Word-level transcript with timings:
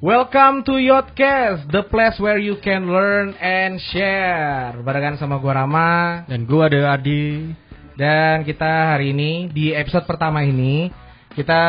Welcome 0.00 0.64
to 0.64 0.80
Yotcast, 0.80 1.68
the 1.68 1.84
place 1.84 2.16
where 2.16 2.40
you 2.40 2.56
can 2.64 2.88
learn 2.88 3.36
and 3.36 3.76
share. 3.92 4.72
Barengan 4.80 5.20
sama 5.20 5.36
gua 5.36 5.60
Rama 5.60 6.24
Dan 6.24 6.48
gua 6.48 6.72
ada 6.72 6.96
Adi. 6.96 7.52
dan 8.00 8.40
kita 8.48 8.96
hari 8.96 9.12
ini 9.12 9.52
di 9.52 9.76
episode 9.76 10.08
pertama 10.08 10.40
ini 10.40 10.88
kita 11.36 11.60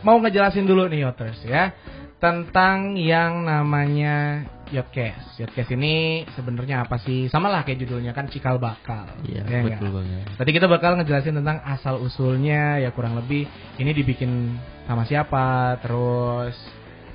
mau 0.00 0.16
ngejelasin 0.16 0.64
dulu 0.64 0.88
nih 0.88 1.04
Yoters 1.04 1.36
ya 1.44 1.76
tentang 2.16 2.96
yang 2.96 3.44
namanya 3.44 4.48
Yotcast. 4.72 5.36
Yotcast 5.36 5.68
ini 5.76 6.24
sebenarnya 6.32 6.88
apa 6.88 6.96
sih? 7.04 7.28
Sama 7.28 7.52
lah 7.52 7.60
kayak 7.60 7.84
judulnya 7.84 8.16
kan 8.16 8.32
cikal 8.32 8.56
bakal. 8.56 9.04
Iya, 9.20 9.44
ya 9.44 9.60
betul 9.60 9.92
banget. 9.92 10.24
Tadi 10.32 10.50
kita 10.56 10.64
bakal 10.64 10.96
ngejelasin 10.96 11.44
tentang 11.44 11.60
asal 11.60 12.00
usulnya 12.00 12.80
ya 12.80 12.88
kurang 12.96 13.20
lebih 13.20 13.44
ini 13.76 13.92
dibikin 13.92 14.56
sama 14.88 15.04
siapa, 15.04 15.76
terus 15.84 16.56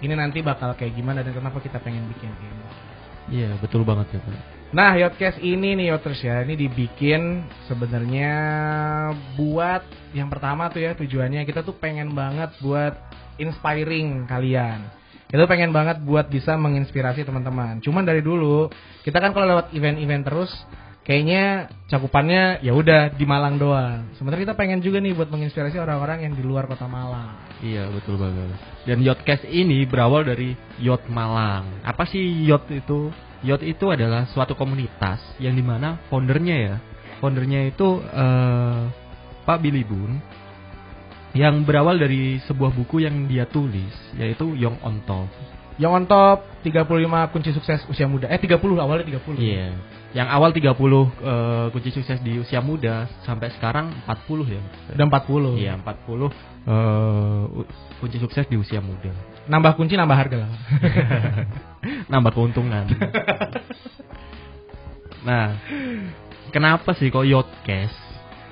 ini 0.02 0.14
nanti 0.18 0.42
bakal 0.42 0.74
kayak 0.74 0.98
gimana 0.98 1.22
dan 1.22 1.34
kenapa 1.34 1.62
kita 1.62 1.78
pengen 1.78 2.10
bikin 2.10 2.30
ini. 2.30 2.66
Iya, 3.32 3.56
betul 3.62 3.86
banget 3.86 4.18
ya, 4.18 4.20
Pak. 4.20 4.62
Nah, 4.72 4.96
Yotcast 4.96 5.44
ini 5.44 5.76
nih 5.76 5.92
Yoters 5.92 6.24
ya, 6.24 6.48
ini 6.48 6.56
dibikin 6.56 7.44
sebenarnya 7.68 8.34
buat 9.36 9.84
yang 10.16 10.32
pertama 10.32 10.72
tuh 10.72 10.80
ya 10.80 10.96
tujuannya 10.96 11.44
kita 11.44 11.60
tuh 11.62 11.76
pengen 11.76 12.16
banget 12.16 12.56
buat 12.64 12.96
inspiring 13.36 14.26
kalian. 14.32 14.88
Kita 15.28 15.48
tuh 15.48 15.52
pengen 15.52 15.72
banget 15.72 16.04
buat 16.04 16.28
bisa 16.28 16.60
menginspirasi 16.60 17.24
teman-teman. 17.24 17.80
Cuman 17.80 18.04
dari 18.04 18.20
dulu 18.20 18.68
kita 19.04 19.20
kan 19.20 19.32
kalau 19.32 19.48
lewat 19.48 19.72
event-event 19.72 20.24
terus 20.28 20.52
kayaknya 21.02 21.72
cakupannya 21.90 22.62
ya 22.62 22.72
udah 22.74 23.14
di 23.14 23.26
Malang 23.26 23.58
doang. 23.58 24.14
Sebenarnya 24.18 24.52
kita 24.52 24.56
pengen 24.58 24.80
juga 24.80 25.02
nih 25.02 25.14
buat 25.18 25.30
menginspirasi 25.30 25.78
orang-orang 25.82 26.30
yang 26.30 26.34
di 26.38 26.44
luar 26.46 26.70
kota 26.70 26.86
Malang. 26.86 27.38
Iya, 27.62 27.90
betul 27.94 28.18
banget. 28.18 28.58
Dan 28.86 29.06
Yotcast 29.06 29.46
ini 29.46 29.86
berawal 29.86 30.26
dari 30.26 30.58
Yot 30.82 31.06
Malang. 31.10 31.82
Apa 31.86 32.06
sih 32.10 32.22
Yot 32.46 32.70
itu? 32.70 33.14
Yot 33.42 33.66
itu 33.66 33.90
adalah 33.90 34.30
suatu 34.30 34.54
komunitas 34.54 35.18
yang 35.42 35.58
di 35.58 35.66
mana 35.66 35.98
foundernya 36.14 36.56
ya, 36.62 36.76
foundernya 37.18 37.74
itu 37.74 37.98
eh, 37.98 38.82
Pak 39.42 39.58
Billy 39.66 39.82
Boon 39.82 40.22
yang 41.34 41.64
berawal 41.64 41.96
dari 41.96 42.38
sebuah 42.44 42.76
buku 42.76 43.02
yang 43.08 43.26
dia 43.26 43.48
tulis 43.48 43.94
yaitu 44.20 44.52
Young 44.54 44.78
on 44.86 45.02
Top. 45.10 45.32
Yang 45.82 45.92
on 45.98 46.04
top 46.06 46.38
35 46.62 47.34
kunci 47.34 47.50
sukses 47.58 47.82
usia 47.90 48.06
muda. 48.06 48.30
Eh 48.30 48.38
30 48.38 48.62
awalnya 48.78 49.18
30. 49.18 49.34
Iya. 49.42 49.74
Yang 50.14 50.28
awal 50.30 50.54
30 50.54 50.62
eh, 50.62 51.66
kunci 51.74 51.90
sukses 51.90 52.22
di 52.22 52.38
usia 52.38 52.62
muda 52.62 53.10
sampai 53.26 53.50
sekarang 53.58 53.90
40 54.06 54.46
ya. 54.46 54.62
Udah 54.94 55.06
40. 55.10 55.58
Iya, 55.58 55.82
40 55.82 56.30
eh, 56.30 57.66
u- 57.66 57.70
kunci 57.98 58.22
sukses 58.22 58.46
di 58.46 58.62
usia 58.62 58.78
muda. 58.78 59.10
Nambah 59.50 59.74
kunci 59.74 59.98
nambah 59.98 60.14
harga 60.14 60.46
lah. 60.46 60.52
Nambah 62.14 62.32
keuntungan. 62.38 62.86
nah, 65.28 65.58
kenapa 66.54 66.94
sih 66.94 67.10
kok 67.10 67.26
Yotcast? 67.26 68.11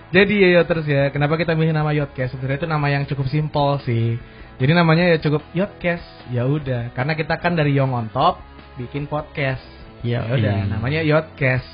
Jadi 0.09 0.41
ya 0.41 0.49
Yoters 0.57 0.89
ya, 0.89 1.13
kenapa 1.13 1.37
kita 1.37 1.53
milih 1.53 1.69
nama 1.69 1.93
Yotcast? 1.93 2.33
Sebenarnya 2.33 2.65
itu 2.65 2.69
nama 2.69 2.87
yang 2.89 3.05
cukup 3.05 3.29
simpel 3.29 3.77
sih. 3.85 4.17
Jadi 4.57 4.71
namanya 4.73 5.05
ya 5.05 5.21
cukup 5.21 5.45
Yotcast. 5.53 6.33
Ya 6.33 6.49
udah, 6.49 6.89
karena 6.97 7.13
kita 7.13 7.37
kan 7.37 7.53
dari 7.53 7.77
Young 7.77 7.93
on 7.93 8.09
Top 8.09 8.41
bikin 8.81 9.05
podcast. 9.05 9.61
Ya, 10.01 10.25
Ya 10.25 10.33
udah, 10.33 10.55
iya. 10.59 10.65
namanya 10.65 11.01
Yotcast. 11.05 11.67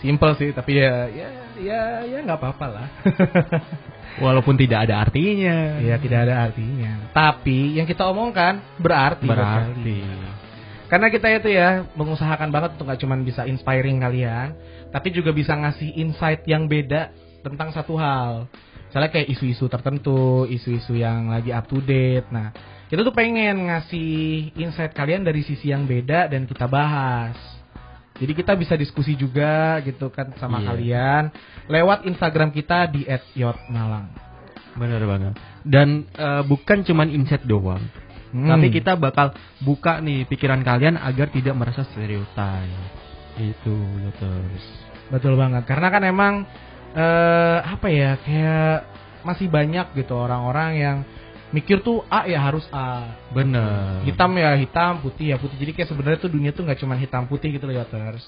Simple 0.00 0.34
sih, 0.40 0.50
tapi 0.56 0.80
ya 0.80 1.06
ya 1.12 1.28
ya 1.60 1.80
ya 2.08 2.18
nggak 2.24 2.40
apa-apa 2.40 2.66
lah. 2.66 2.86
Walaupun 4.24 4.56
tidak 4.56 4.88
ada 4.88 5.04
artinya. 5.04 5.78
ya 5.78 5.94
tidak 6.00 6.26
ada 6.26 6.48
artinya. 6.48 7.12
Tapi 7.12 7.76
yang 7.76 7.84
kita 7.84 8.08
omongkan 8.08 8.58
berarti. 8.80 9.28
Berarti. 9.28 10.00
Karena 10.88 11.06
kita 11.08 11.28
itu 11.32 11.48
ya 11.54 11.84
mengusahakan 11.92 12.48
banget 12.52 12.76
untuk 12.76 12.88
nggak 12.88 13.00
cuma 13.04 13.14
bisa 13.20 13.44
inspiring 13.44 14.00
kalian, 14.00 14.56
tapi 14.92 15.08
juga 15.12 15.32
bisa 15.32 15.56
ngasih 15.56 15.92
insight 15.96 16.44
yang 16.44 16.66
beda 16.66 17.12
tentang 17.42 17.74
satu 17.74 17.98
hal. 17.98 18.46
Misalnya 18.88 19.10
kayak 19.10 19.28
isu-isu 19.34 19.66
tertentu, 19.66 20.46
isu-isu 20.46 20.94
yang 20.94 21.32
lagi 21.32 21.50
up 21.50 21.66
to 21.66 21.82
date. 21.82 22.28
Nah, 22.30 22.54
kita 22.92 23.02
tuh 23.02 23.14
pengen 23.16 23.72
ngasih 23.72 24.52
insight 24.56 24.92
kalian 24.92 25.24
dari 25.24 25.40
sisi 25.42 25.72
yang 25.72 25.88
beda 25.88 26.28
dan 26.28 26.44
kita 26.44 26.68
bahas. 26.68 27.34
Jadi 28.20 28.32
kita 28.36 28.52
bisa 28.54 28.76
diskusi 28.76 29.16
juga 29.16 29.80
gitu 29.82 30.12
kan 30.12 30.30
sama 30.36 30.60
Iya. 30.60 30.66
kalian 30.70 31.22
lewat 31.66 32.04
Instagram 32.06 32.52
kita 32.52 32.86
di 32.92 33.08
@yotmalang. 33.34 34.12
Bener 34.76 35.02
banget. 35.08 35.34
Dan 35.64 36.04
eh, 36.12 36.42
bukan 36.44 36.84
cuman 36.84 37.08
insight 37.08 37.42
doang. 37.48 37.82
Hmm. 38.32 38.48
Tapi 38.48 38.72
kita 38.72 38.96
bakal 38.96 39.36
buka 39.60 40.00
nih 40.00 40.24
pikiran 40.24 40.64
kalian 40.64 40.96
agar 40.96 41.28
tidak 41.28 41.52
merasa 41.52 41.84
stereotip. 41.84 42.68
Itu, 43.36 43.72
Yoters. 43.72 44.64
Betul 45.12 45.36
banget. 45.36 45.68
Karena 45.68 45.88
kan 45.92 46.04
emang 46.04 46.34
eh 46.92 47.58
apa 47.64 47.86
ya 47.88 48.20
kayak 48.20 48.74
masih 49.22 49.46
banyak 49.48 49.86
gitu 49.96 50.12
orang-orang 50.18 50.70
yang 50.76 50.96
mikir 51.52 51.84
tuh 51.84 52.00
A 52.08 52.24
ya 52.24 52.40
harus 52.40 52.64
A. 52.72 53.12
Bener. 53.30 54.02
Hitam 54.08 54.32
ya 54.40 54.56
hitam, 54.56 55.04
putih 55.04 55.32
ya 55.32 55.36
putih. 55.36 55.60
Jadi 55.60 55.72
kayak 55.76 55.88
sebenarnya 55.92 56.18
tuh 56.18 56.32
dunia 56.32 56.50
tuh 56.50 56.64
nggak 56.64 56.80
cuma 56.80 56.96
hitam 56.96 57.28
putih 57.28 57.52
gitu 57.52 57.68
loh 57.68 57.76
Yoters. 57.76 58.24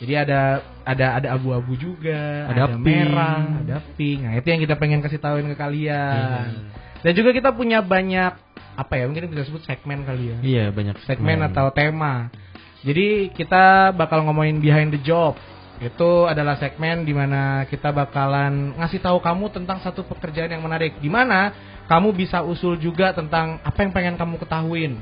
Jadi 0.00 0.12
ada 0.16 0.64
ada 0.82 1.06
ada 1.20 1.28
abu-abu 1.36 1.76
juga, 1.76 2.48
Ada 2.48 2.74
pink. 2.74 2.82
merah, 2.82 3.60
ada 3.60 3.78
pink. 3.94 4.24
Nah, 4.24 4.34
itu 4.40 4.48
yang 4.48 4.60
kita 4.64 4.74
pengen 4.80 5.04
kasih 5.04 5.20
tahuin 5.20 5.52
ke 5.52 5.56
kalian. 5.56 6.48
Iya. 6.48 6.64
Dan 7.04 7.12
juga 7.12 7.30
kita 7.36 7.52
punya 7.52 7.84
banyak 7.84 8.32
apa 8.72 8.92
ya? 8.96 9.04
Mungkin 9.04 9.30
bisa 9.30 9.46
sebut 9.46 9.62
segmen 9.68 10.02
kali 10.08 10.32
ya. 10.32 10.36
Iya, 10.40 10.64
banyak 10.72 10.96
segmen 11.04 11.44
atau 11.44 11.68
tema. 11.76 12.32
Jadi 12.82 13.30
kita 13.36 13.94
bakal 13.94 14.26
ngomongin 14.26 14.58
behind 14.58 14.90
the 14.90 15.02
job. 15.04 15.36
Itu 15.82 16.30
adalah 16.30 16.54
segmen 16.62 17.02
di 17.02 17.10
mana 17.10 17.66
kita 17.66 17.90
bakalan 17.90 18.78
ngasih 18.78 19.02
tahu 19.02 19.18
kamu 19.18 19.50
tentang 19.50 19.82
satu 19.82 20.06
pekerjaan 20.06 20.54
yang 20.54 20.62
menarik. 20.62 20.94
Di 21.02 21.10
mana 21.10 21.50
kamu 21.90 22.14
bisa 22.14 22.46
usul 22.46 22.78
juga 22.78 23.10
tentang 23.10 23.58
apa 23.66 23.78
yang 23.82 23.90
pengen 23.90 24.14
kamu 24.14 24.38
ketahuin. 24.38 24.94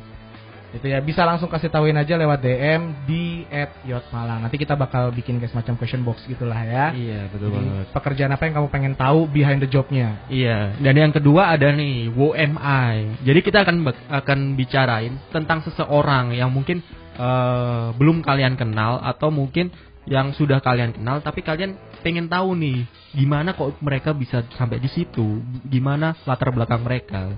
Gitu 0.70 0.86
ya, 0.86 1.02
bisa 1.02 1.26
langsung 1.26 1.50
kasih 1.50 1.66
tahuin 1.66 1.98
aja 1.98 2.14
lewat 2.14 2.46
DM 2.46 2.94
di 3.02 3.42
@yotmalang. 3.91 4.46
Nanti 4.46 4.54
kita 4.54 4.78
bakal 4.78 5.10
bikin 5.10 5.42
kayak 5.42 5.50
semacam 5.50 5.74
question 5.74 6.06
box 6.06 6.22
gitulah 6.30 6.62
ya. 6.62 6.94
Iya, 6.94 7.26
betul 7.26 7.50
Jadi, 7.50 7.58
banget. 7.58 7.86
pekerjaan 7.91 8.32
apa 8.38 8.42
yang 8.47 8.54
kamu 8.54 8.68
pengen 8.70 8.94
tahu 8.94 9.26
behind 9.26 9.58
the 9.58 9.66
jobnya. 9.66 10.22
Iya, 10.30 10.78
dan 10.78 10.94
yang 10.94 11.10
kedua 11.10 11.50
ada 11.58 11.74
nih 11.74 12.14
WMI. 12.14 13.18
Jadi 13.26 13.41
kita 13.42 13.66
akan 13.66 13.82
akan 14.14 14.38
bicarain 14.54 15.18
tentang 15.34 15.58
seseorang 15.66 16.38
yang 16.38 16.54
mungkin 16.54 16.86
eh, 17.18 17.86
belum 17.98 18.22
kalian 18.22 18.54
kenal 18.54 19.02
atau 19.02 19.34
mungkin 19.34 19.74
yang 20.09 20.33
sudah 20.33 20.65
kalian 20.65 20.97
kenal 20.97 21.21
tapi 21.21 21.44
kalian 21.44 21.77
pengen 22.00 22.27
tahu 22.27 22.56
nih 22.56 22.88
gimana 23.12 23.53
kok 23.53 23.77
mereka 23.84 24.16
bisa 24.16 24.47
sampai 24.56 24.81
di 24.81 24.88
situ, 24.88 25.43
gimana 25.69 26.16
latar 26.25 26.55
belakang 26.55 26.81
mereka 26.87 27.34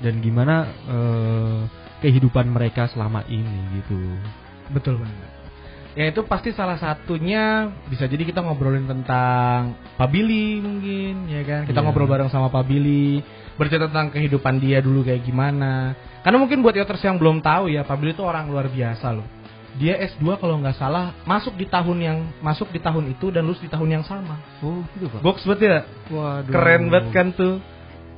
dan 0.00 0.18
gimana 0.24 0.66
eh, 0.88 1.58
kehidupan 2.02 2.50
mereka 2.50 2.90
selama 2.90 3.22
ini 3.30 3.82
gitu. 3.82 3.98
Betul 4.74 4.98
banget. 4.98 5.30
Ya 5.92 6.08
itu 6.08 6.24
pasti 6.24 6.56
salah 6.56 6.80
satunya 6.80 7.68
bisa 7.92 8.08
jadi 8.08 8.24
kita 8.24 8.40
ngobrolin 8.40 8.88
tentang 8.88 9.76
Pak 10.00 10.08
Billy 10.08 10.56
mungkin 10.64 11.28
ya 11.28 11.44
kan. 11.44 11.68
Kita 11.68 11.78
Iya. 11.78 11.84
ngobrol 11.84 12.08
bareng 12.08 12.32
sama 12.32 12.48
Pak 12.48 12.64
Billy, 12.64 13.20
bercerita 13.60 13.92
tentang 13.92 14.08
kehidupan 14.08 14.56
dia 14.56 14.80
dulu 14.80 15.04
kayak 15.04 15.20
gimana. 15.20 15.92
Karena 16.24 16.40
mungkin 16.40 16.64
buat 16.64 16.72
yoters 16.72 17.04
yang 17.04 17.20
belum 17.20 17.44
tahu 17.44 17.68
ya, 17.68 17.84
Pak 17.84 18.00
Billy 18.00 18.16
itu 18.16 18.24
orang 18.24 18.48
luar 18.48 18.72
biasa 18.72 19.12
loh. 19.12 19.26
Dia 19.80 19.96
S2 20.04 20.36
kalau 20.36 20.60
nggak 20.60 20.76
salah 20.76 21.16
masuk 21.24 21.56
di 21.56 21.64
tahun 21.64 21.98
yang 22.00 22.18
masuk 22.44 22.68
di 22.68 22.80
tahun 22.80 23.16
itu 23.16 23.32
dan 23.32 23.48
lulus 23.48 23.62
di 23.64 23.72
tahun 23.72 23.88
yang 24.00 24.04
sama. 24.04 24.36
Oh, 24.60 24.84
gitu, 24.96 25.08
Pak. 25.08 25.20
Box 25.24 25.36
banget 25.48 25.60
ya? 25.64 25.78
Waduh. 26.12 26.52
Keren 26.52 26.82
banget 26.92 27.06
kan 27.16 27.28
tuh. 27.32 27.56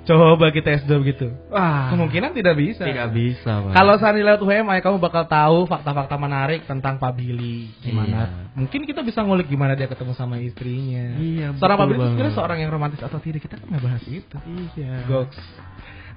Coba 0.04 0.52
kita 0.52 0.84
S2 0.84 1.00
begitu. 1.00 1.32
Wah, 1.48 1.88
Kemungkinan 1.88 2.36
tidak 2.36 2.60
bisa. 2.60 2.84
tidak 2.84 3.08
bisa, 3.16 3.64
Pak. 3.64 3.72
Kalau 3.72 3.96
saat 3.96 4.12
lewat 4.12 4.36
UMI 4.44 4.84
kamu 4.84 5.00
bakal 5.00 5.24
tahu 5.24 5.64
fakta-fakta 5.64 6.20
menarik 6.20 6.68
tentang 6.68 7.00
Pak 7.00 7.16
Billy 7.16 7.72
gimana. 7.80 8.28
Iya. 8.28 8.52
Mungkin 8.52 8.84
kita 8.84 9.00
bisa 9.00 9.24
ngulik 9.24 9.48
gimana 9.48 9.72
dia 9.72 9.88
ketemu 9.88 10.12
sama 10.12 10.36
istrinya. 10.44 11.16
Iya, 11.16 11.56
Seorang 11.56 11.76
Pak 11.80 11.86
Billy 11.88 11.98
itu 12.04 12.08
sebenarnya 12.12 12.34
seorang 12.36 12.58
yang 12.60 12.70
romantis 12.74 13.00
atau 13.00 13.16
tidak 13.16 13.40
kita 13.48 13.56
kan 13.56 13.64
nggak 13.72 13.80
bahas 13.88 14.04
itu. 14.04 14.36
Iya. 14.76 14.94
Goks. 15.08 15.40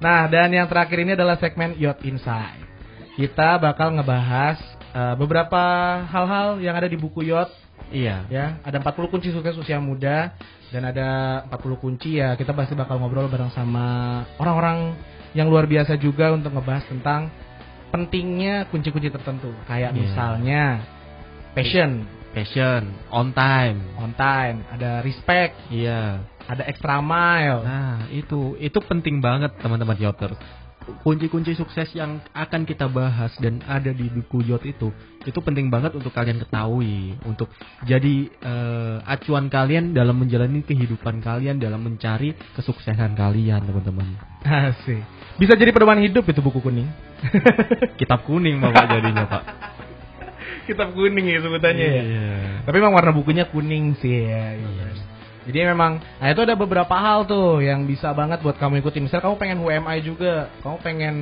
Nah 0.04 0.28
dan 0.28 0.52
yang 0.52 0.68
terakhir 0.68 0.98
ini 1.08 1.16
adalah 1.16 1.40
segmen 1.40 1.80
Yacht 1.80 2.04
Insight. 2.04 2.68
Kita 3.16 3.56
bakal 3.56 3.96
ngebahas 3.96 4.60
eh, 4.98 5.14
beberapa 5.16 5.62
hal-hal 6.10 6.58
yang 6.58 6.74
ada 6.74 6.90
di 6.90 6.98
buku 6.98 7.22
Yacht 7.30 7.54
Iya. 7.88 8.26
ya. 8.28 8.46
Ada 8.66 8.82
40 8.84 9.08
kunci 9.08 9.30
sukses 9.32 9.56
usia 9.56 9.78
muda 9.80 10.34
dan 10.74 10.82
ada 10.84 11.08
40 11.48 11.78
kunci 11.80 12.20
ya. 12.20 12.36
Kita 12.36 12.52
pasti 12.52 12.76
bakal 12.76 13.00
ngobrol 13.00 13.30
bareng 13.32 13.54
sama 13.54 13.86
orang-orang 14.42 14.98
yang 15.32 15.48
luar 15.48 15.70
biasa 15.70 15.96
juga 15.96 16.34
untuk 16.36 16.52
ngebahas 16.52 16.84
tentang 16.90 17.32
pentingnya 17.94 18.68
kunci-kunci 18.68 19.08
tertentu. 19.08 19.54
Kayak 19.70 19.96
Iya. 19.96 20.00
misalnya 20.04 20.64
passion, 21.56 22.04
Passion, 22.36 22.92
on 23.10 23.32
time. 23.34 23.80
on 23.98 24.12
time, 24.14 24.62
ada 24.70 25.02
respect, 25.02 25.56
Iya. 25.72 26.22
ada 26.46 26.64
extra 26.68 27.00
mile. 27.00 27.64
Nah, 27.64 27.98
itu 28.12 28.60
itu 28.60 28.78
penting 28.84 29.24
banget 29.24 29.56
teman-teman 29.58 29.96
Yoters. 29.96 30.38
Kunci-kunci 31.04 31.54
sukses 31.54 31.92
yang 31.96 32.24
akan 32.32 32.64
kita 32.64 32.88
bahas 32.88 33.36
dan 33.40 33.60
ada 33.68 33.92
di 33.92 34.08
buku 34.08 34.44
Yot 34.48 34.64
itu 34.64 34.92
itu 35.28 35.40
penting 35.44 35.68
banget 35.68 35.96
untuk 35.96 36.12
kalian 36.16 36.40
ketahui 36.44 37.16
untuk 37.28 37.52
jadi 37.84 38.32
eh, 38.32 38.98
acuan 39.04 39.52
kalian 39.52 39.92
dalam 39.92 40.16
menjalani 40.16 40.64
kehidupan 40.64 41.20
kalian 41.20 41.60
dalam 41.60 41.84
mencari 41.84 42.36
kesuksesan 42.56 43.16
kalian 43.16 43.64
teman-teman 43.68 44.18
Asik. 44.48 45.04
Bisa 45.38 45.60
jadi 45.60 45.76
pedoman 45.76 46.00
hidup 46.00 46.24
itu 46.24 46.40
buku 46.40 46.64
kuning. 46.64 46.88
kitab 48.00 48.24
kuning 48.24 48.64
bapak 48.64 48.86
jadinya 48.96 49.26
pak 49.28 49.44
Kitab 50.68 50.92
kuning 50.92 51.32
ya 51.32 51.40
sebutannya 51.40 51.88
ya. 51.88 52.04
Iya. 52.04 52.32
Tapi 52.68 52.76
memang 52.84 52.92
warna 52.92 53.16
bukunya 53.16 53.48
kuning 53.48 53.96
sih 54.04 54.28
ya. 54.28 54.60
Yotres. 54.60 55.00
Jadi 55.48 55.64
memang, 55.64 56.04
nah 56.20 56.28
itu 56.28 56.44
ada 56.44 56.60
beberapa 56.60 56.92
hal 56.92 57.24
tuh 57.24 57.64
yang 57.64 57.88
bisa 57.88 58.12
banget 58.12 58.44
buat 58.44 58.60
kamu 58.60 58.84
ikutin. 58.84 59.08
Misal 59.08 59.24
kamu 59.24 59.40
pengen 59.40 59.64
UMI 59.64 59.98
juga, 60.04 60.52
kamu 60.60 60.78
pengen 60.84 61.16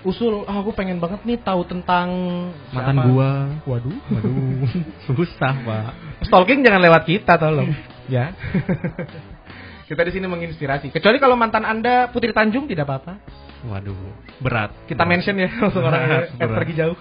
usul, 0.00 0.46
ah 0.46 0.62
aku 0.62 0.72
pengen 0.72 0.96
banget 0.96 1.20
nih 1.26 1.36
tahu 1.42 1.66
tentang 1.66 2.08
mantan 2.70 2.94
siapa. 2.94 3.10
gua 3.10 3.30
Waduh. 3.66 3.98
waduh 4.14 4.70
susah 5.10 5.54
pak 5.66 5.86
Stalking 6.24 6.62
jangan 6.62 6.78
lewat 6.78 7.02
kita 7.10 7.34
tolong. 7.34 7.74
ya. 8.14 8.30
kita 9.90 10.02
di 10.06 10.12
sini 10.14 10.30
menginspirasi. 10.30 10.94
Kecuali 10.94 11.18
kalau 11.18 11.34
mantan 11.34 11.66
Anda 11.66 12.06
Putri 12.14 12.30
Tanjung 12.30 12.70
tidak 12.70 12.86
apa-apa. 12.86 13.18
waduh 13.66 13.98
berat 14.38 14.70
Kita 14.86 15.02
Berat. 15.02 15.10
mention 15.10 15.36
ya 15.42 15.50
langsung 15.58 15.82
orang 15.82 16.02
Berat. 16.38 16.54
pergi 16.54 16.74
jauh. 16.78 16.96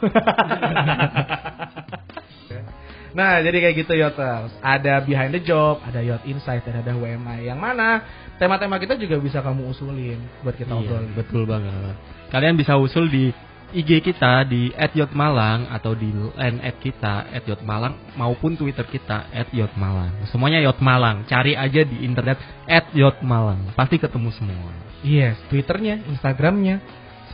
Nah, 3.15 3.39
jadi 3.39 3.57
kayak 3.63 3.75
gitu 3.87 3.93
Yoters. 3.95 4.51
Ada 4.59 5.01
behind 5.01 5.31
the 5.31 5.41
job, 5.41 5.79
ada 5.81 6.03
Yot 6.03 6.27
Insight, 6.27 6.67
dan 6.67 6.83
ada 6.83 6.91
WMI. 6.91 7.47
Yang 7.47 7.59
mana 7.63 7.87
tema-tema 8.35 8.75
kita 8.77 8.99
juga 8.99 9.15
bisa 9.17 9.39
kamu 9.39 9.71
usulin 9.71 10.19
buat 10.43 10.53
kita 10.59 10.75
Iya, 10.75 10.83
obrolin. 10.83 11.11
betul 11.15 11.43
banget. 11.47 11.95
Kalian 12.29 12.59
bisa 12.59 12.75
usul 12.75 13.07
di 13.07 13.31
IG 13.75 14.03
kita 14.03 14.45
di 14.47 14.71
@yotmalang 14.71 15.67
atau 15.67 15.97
di 15.97 16.07
line 16.11 16.59
at 16.63 16.77
kita 16.79 17.27
@yotmalang 17.43 17.95
maupun 18.15 18.55
Twitter 18.55 18.85
kita 18.87 19.27
@yotmalang. 19.51 20.27
Semuanya 20.29 20.61
Yotmalang. 20.63 21.25
Cari 21.25 21.57
aja 21.57 21.81
di 21.83 22.03
internet 22.05 22.37
@yotmalang. 22.93 23.73
Pasti 23.75 23.97
ketemu 23.99 24.29
semua. 24.31 24.71
Yes, 25.03 25.35
Twitternya, 25.51 26.01
Instagramnya, 26.07 26.79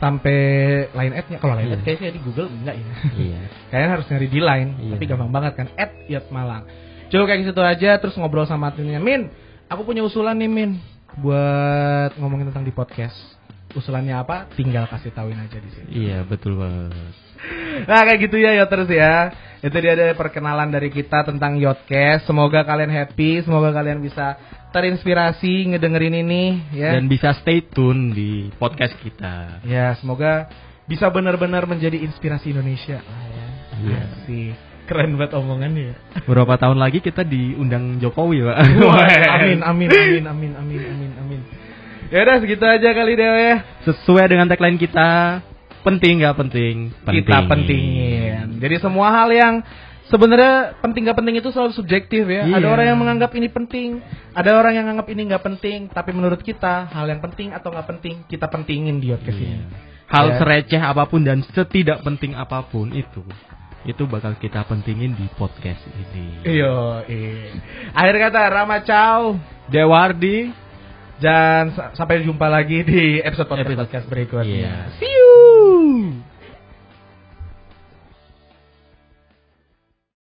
sampai 0.02 0.38
line 0.90 1.14
ad-nya. 1.14 1.38
Kalau 1.38 1.54
line 1.54 1.70
ad 1.70 1.78
Iya. 1.78 1.86
kayaknya 1.86 2.10
di 2.10 2.20
Google 2.26 2.50
enggak 2.50 2.74
ya. 2.74 2.86
Iya. 3.14 3.40
Kalian 3.70 3.90
harus 3.94 4.06
nyari 4.10 4.26
di 4.26 4.40
line, 4.42 4.70
Iya. 4.82 4.90
tapi 4.98 5.04
gampang 5.06 5.30
banget 5.30 5.52
kan. 5.54 5.66
At 5.78 5.94
Yot 6.10 6.26
Malang. 6.34 6.66
Coba 7.06 7.22
kayak 7.30 7.46
gitu 7.46 7.62
aja, 7.62 7.90
terus 8.02 8.18
ngobrol 8.18 8.42
sama 8.44 8.74
adminnya. 8.74 8.98
Min, 8.98 9.30
aku 9.70 9.86
punya 9.86 10.02
usulan 10.02 10.34
nih 10.34 10.50
Min, 10.50 10.82
buat 11.22 12.18
ngomongin 12.18 12.50
tentang 12.50 12.66
di 12.66 12.74
podcast. 12.74 13.14
Usulannya 13.72 14.18
apa? 14.18 14.50
Tinggal 14.52 14.90
kasih 14.90 15.14
tauin 15.14 15.38
aja 15.38 15.56
di 15.56 15.70
sini. 15.70 15.88
Iya, 16.10 16.26
betul 16.26 16.58
banget. 16.58 16.92
Nah 17.88 18.00
kayak 18.06 18.20
gitu 18.28 18.36
ya 18.38 18.56
Yoters 18.62 18.90
ya. 18.90 19.14
Itu 19.62 19.78
dia 19.78 19.94
ada 19.94 20.10
perkenalan 20.18 20.74
dari 20.74 20.90
kita 20.90 21.22
tentang 21.22 21.54
Yotcast. 21.54 22.26
Semoga 22.26 22.66
kalian 22.66 22.90
happy, 22.90 23.46
semoga 23.46 23.70
kalian 23.70 24.02
bisa 24.02 24.34
terinspirasi 24.74 25.70
ngedengerin 25.70 26.18
ini 26.26 26.74
ya. 26.74 26.98
Dan 26.98 27.06
bisa 27.06 27.30
stay 27.38 27.62
tune 27.62 28.10
di 28.10 28.50
podcast 28.58 28.98
kita. 28.98 29.62
Ya, 29.62 29.94
semoga 30.02 30.50
bisa 30.90 31.06
benar-benar 31.14 31.68
menjadi 31.70 32.00
inspirasi 32.02 32.50
Indonesia. 32.50 32.98
Ah, 33.06 33.26
ya. 33.30 33.46
Iya. 33.86 34.02
Sih. 34.26 34.50
Keren 34.82 35.14
banget 35.14 35.38
omongannya 35.38 35.94
ya. 35.94 35.96
Beberapa 36.26 36.58
tahun 36.58 36.82
lagi 36.82 36.98
kita 36.98 37.22
diundang 37.22 38.02
Jokowi, 38.02 38.42
Pak. 38.42 38.56
Wah, 38.82 39.06
amin, 39.38 39.62
amin, 39.62 39.88
amin, 39.88 40.24
amin, 40.26 40.52
amin, 40.58 40.80
amin, 40.90 41.12
amin. 41.22 41.40
Ya 42.10 42.26
udah 42.26 42.42
segitu 42.42 42.66
aja 42.66 42.92
kali 42.92 43.14
deh 43.14 43.24
ya. 43.24 43.56
Sesuai 43.86 44.26
dengan 44.26 44.50
tagline 44.50 44.76
kita, 44.76 45.40
penting 45.82 46.22
nggak 46.22 46.36
penting? 46.38 46.74
Kita 47.02 47.38
pentingin. 47.44 48.58
Jadi 48.58 48.74
semua 48.78 49.10
hal 49.10 49.28
yang 49.28 49.54
sebenarnya 50.06 50.76
penting 50.78 51.08
gak 51.08 51.16
penting 51.16 51.40
itu 51.40 51.48
selalu 51.48 51.72
subjektif 51.72 52.24
ya. 52.26 52.44
Ada 52.44 52.60
Iya. 52.60 52.68
orang 52.68 52.86
yang 52.86 52.98
menganggap 53.00 53.30
ini 53.32 53.48
penting, 53.48 53.88
ada 54.32 54.50
orang 54.54 54.72
yang 54.76 54.84
menganggap 54.84 55.08
ini 55.08 55.22
nggak 55.26 55.42
penting. 55.42 55.78
Tapi 55.88 56.10
menurut 56.12 56.40
kita 56.40 56.86
hal 56.86 57.06
yang 57.08 57.18
penting 57.18 57.50
atau 57.50 57.72
nggak 57.72 57.88
penting 57.88 58.14
kita 58.26 58.46
pentingin 58.46 59.00
di 59.00 59.10
podcast 59.10 59.38
Iya. 59.38 59.48
ini. 59.48 59.66
Hal 60.06 60.26
Ya. 60.28 60.36
sereceh 60.36 60.82
apa 60.82 61.08
pun 61.08 61.24
dan 61.24 61.40
setidak 61.42 62.04
penting 62.04 62.36
apa 62.36 62.60
pun 62.62 62.92
itu, 62.92 63.24
itu 63.82 64.02
bakal 64.04 64.36
kita 64.36 64.60
pentingin 64.62 65.16
di 65.16 65.24
podcast 65.34 65.80
ini. 65.88 66.44
Iya, 66.44 67.08
iya. 67.08 67.56
Akhir 67.96 68.20
kata 68.20 68.40
Rama 68.46 68.84
Chow 68.84 69.40
Dewardi, 69.72 70.52
dan 71.16 71.72
sa- 71.72 71.94
sampai 71.94 72.20
jumpa 72.20 72.44
lagi 72.44 72.84
di 72.84 73.22
episode 73.22 73.48
podcast, 73.48 73.64
Episode- 73.64 73.80
podcast 73.88 74.04
berikutnya. 74.06 74.44
Iya. 74.44 74.74
See 74.98 75.08
you. 75.08 75.21
Woo! 75.62 76.21